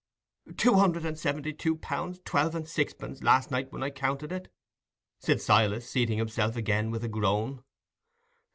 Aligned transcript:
"Two 0.57 0.77
hundred 0.77 1.05
and 1.05 1.15
seventy 1.15 1.53
two 1.53 1.75
pounds, 1.77 2.19
twelve 2.25 2.55
and 2.55 2.67
sixpence, 2.67 3.21
last 3.21 3.51
night 3.51 3.71
when 3.71 3.83
I 3.83 3.91
counted 3.91 4.31
it," 4.31 4.51
said 5.19 5.39
Silas, 5.39 5.87
seating 5.87 6.17
himself 6.17 6.55
again, 6.55 6.89
with 6.89 7.03
a 7.03 7.07
groan. 7.07 7.63